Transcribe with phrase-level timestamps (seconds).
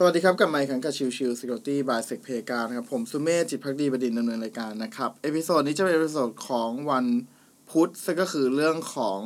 [0.00, 7.06] สวัสดีครับ กลับมาอีกครั้งกับ Chill Chill Security by Secplayground ครับ ผมสุเมธจิตภักดีบดินทร์ดำเนินรายการนะครับ episode นี้จะเป็น episode ของวัน
[7.70, 9.18] พุธซึ่งก็คือเรื่องของ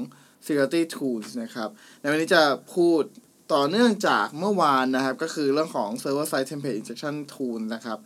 [0.45, 1.69] Security Tools นะครับ
[2.01, 2.43] ในวันนี้จะ
[2.75, 3.03] พูด
[3.55, 7.99] ต่อเนื่องจากเมื่อวานนะครับ ก็คือเรื่องของ Server Side Template Injection Tool นะครับ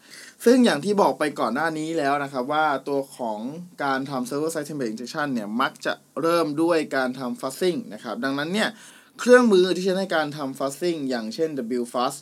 [0.44, 3.40] ซึ่งอย่างที่บอกไปก่อนหน้านี้แล้วนะครับ ว่าตัวของ
[3.84, 5.92] การทำ Server Side Template Injection เนี่ย มักจะ
[6.22, 8.70] เริ่มด้วยการทำ fuzzing นะครับ ดังนั้นเนี่ย
[9.20, 12.16] เครื่องมือที่ใช้ในการทำ fuzzing อย่างเช่น WFuzz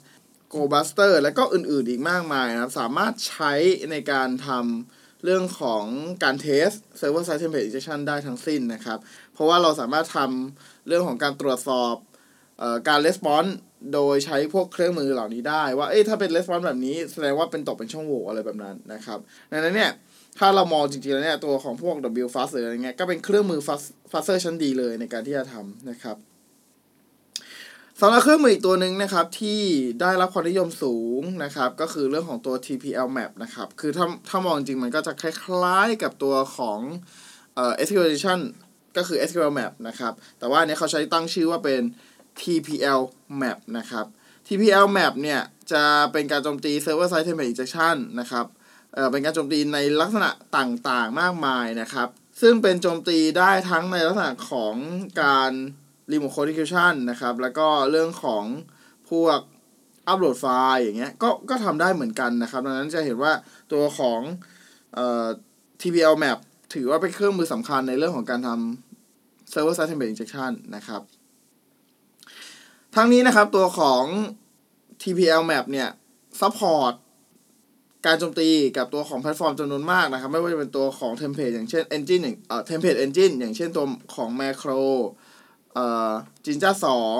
[0.55, 3.53] Go Buster และก็อื่นๆอีกมากมายนะครับ สามารถใช้
[3.91, 5.85] ในการทำเรื่องของ
[6.23, 6.69] การเทส
[7.01, 8.99] Server Side Template Injection ได้ทั้งสิ้นนะครับ
[9.33, 11.95] เพราะว่าเราสามารถทำเรื่องของการตรวจสอบ
[12.63, 13.51] ออการ response
[13.95, 19.19] โดยใช้พวกเครื่องมือเหล่านี้ได้ ว่า เอ้ยถ้าเป็น response แบบนี้แสดงว่าเป็นตกเป็นช่องโหว่อะไรแบบนั้นนะครับ
[19.51, 19.91] ดังนั้นเนี่ย
[20.39, 23.61] ถ้าเรามองจริงๆแล้วเนี่ยตัวของพวก WFuzz หรืออะไรเงี้ยก็เป็นเครื่องมือ
[24.13, 26.17] fuzzer ชั้นดีเลยในการที่จะทำนะครับ
[28.01, 29.61] สำหรับเครื่องมืออีกตัวหนึ่งนะครับที่
[30.01, 36.81] ได้รับความนิยมสูงนะครับก็คือเรื่องของตัว TPL map นะครับคือถ้าถ้ามองจริงมันก็จะคล้ายๆกับตัวของ
[37.55, 38.41] เอ่อ SQLization
[38.97, 41.83] ก็คือ SQL map นะครับแต่ว่าอันนี้เขาใช้ตั้งชื่อว่าเป็น
[42.41, 43.01] TPL
[43.41, 44.07] map นะครับ
[44.47, 45.41] TPL map เนี่ย
[45.73, 48.47] จะเป็นการโจมตี server side template injection นะครับ
[48.95, 52.09] เอ่อเป็นการโจมตีในลักษณะต่างๆมากมายนะครับ
[52.41, 54.75] ซึ่งเป็นโจมตีได้ทั้งในลักษณะของ
[55.23, 55.53] การ
[56.11, 58.45] remote code execution นะครับ แล้วก็เรื่องของ
[59.11, 59.39] พวก
[60.09, 63.33] อัปโหลดไฟล์อย่างเงี้ยก็ก็ทำได้เหมือนกันนะครับ ดังนั้นจะเห็นว่า
[63.73, 64.21] ตัวของ
[64.95, 65.27] เอ่อ
[65.81, 66.39] TPL map
[66.75, 71.03] ถือว่าเป็นเครื่องมือสำคัญในเรื่องของการทำ server side template injection นะครับ
[72.97, 74.05] ทั้งนี้นะครับตัวของ
[75.03, 75.89] TPL map เนี่ย
[76.41, 76.95] support
[78.07, 84.81] การโจมตีกับตัวของแพลตฟอร์มจำนวนมากนะครับ ไม่ว่าจะเป็นตัวของ template อย่างเช่น engine อย่างเอ่อ template engine อย่างเช่นตัวของ macro
[85.75, 86.13] เอ่อ
[86.45, 86.71] Jinja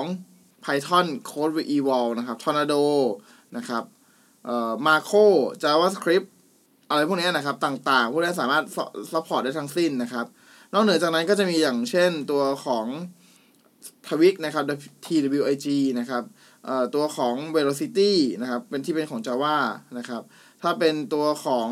[0.07, 2.83] 2 Python Code Eval นะครับ Tornado
[3.57, 3.83] นะครับ
[4.45, 5.25] เอ่อ Marco
[5.63, 6.27] JavaScript
[6.89, 8.63] อะไรพวกนี้นะครับ ต่างๆ พวกนี้สามารถ
[9.11, 10.25] support ได้ทั้งสิ้นนะครับ
[10.73, 12.85] นอกเหนือจากนั้นก็จะมีอย่างเช่นตัวของ
[14.07, 14.63] Twig นะครับ
[15.05, 15.67] TWIG
[15.99, 16.23] นะครับ
[16.65, 18.11] เอ่อตัวของ Velocity
[18.41, 19.57] นะครับ เป็นที่เป็นของ Java
[19.97, 20.21] นะครับ
[20.61, 21.69] ถ้าเป็นตัวของ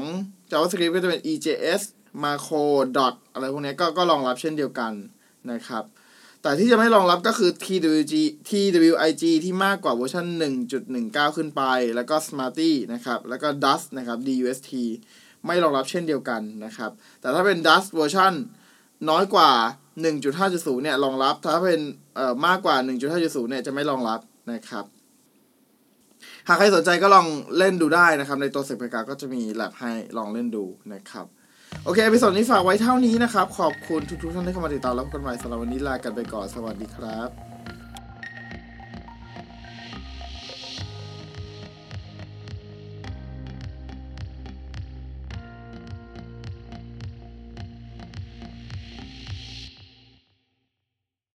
[0.52, 1.82] JavaScript ก็จะเป็น EJS
[2.24, 2.64] Marko
[2.98, 4.92] doT อะไรพวกนี้ก็ก็รองรับเช่นเดียวกัน
[5.52, 5.84] นะครับ
[6.44, 8.14] แต่ที่จะไม่รองรับก็คือ TWG
[8.50, 10.26] TWIG ที่มากกว่าเวอร์ชัน
[10.82, 11.62] 1.19 ขึ้นไป
[11.96, 14.72] แล้วก็ Smarty นะครับ แล้วก็ Dust นะครับ DUST
[15.46, 18.34] ไม่รองรับเช่นเดียวกันนะครับ แต่ถ้าเป็น Dust เวอร์ชัน
[19.10, 19.52] น้อยกว่า
[20.18, 21.82] 1.5.0 เนี่ยรองรับ ถ้าเป็น
[22.16, 24.20] เอ่อมากกว่า 1.5.0 เนี่ยจะไม่รองรับ
[24.52, 24.86] นะครับ
[26.48, 27.28] หากใครสนใจก็ลอง
[27.58, 31.26] เล่นดูได้นะครับ ในตัวเซกเพกาก็จะมีแลบให้ลองเล่นดูนะครับ
[31.86, 37.53] โอเคไปสดนี้ฝากไว้เท่านี้นะครับ ขอบคุณทุกๆท่านที่เข้ามาติดตามรับกันใหม่สำหรับวันนี้ลากันไปก่อน สวัสดีครับ